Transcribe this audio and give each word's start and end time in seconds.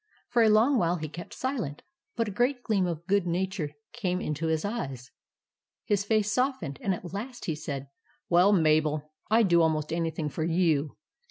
For 0.29 0.41
a 0.41 0.49
long 0.49 0.79
while 0.79 0.95
he 0.95 1.07
kept 1.07 1.31
silent; 1.31 1.83
but 2.15 2.27
a 2.27 2.31
great 2.31 2.63
gleam 2.63 2.87
of 2.87 3.05
good 3.05 3.27
nature 3.27 3.69
came 3.93 4.19
into 4.19 4.47
his 4.47 4.65
eyes. 4.65 5.11
His 5.85 6.03
face 6.03 6.31
softened, 6.33 6.79
and 6.81 6.95
at 6.95 7.13
last 7.13 7.45
he 7.45 7.53
said— 7.53 7.87
"WELL, 8.27 8.51
MABEL, 8.51 9.03
I 9.29 9.43
'D 9.43 9.49
DO 9.49 9.61
ALMOST 9.61 9.93
ANYTHING 9.93 10.29
FOR 10.29 10.43
YOU. 10.43 10.97